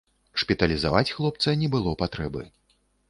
[0.43, 2.41] Шпіталізаваць хлопца не было патрэбы.